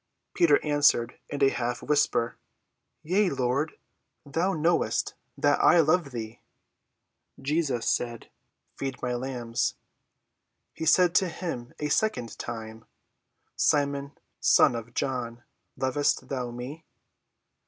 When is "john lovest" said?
14.95-16.29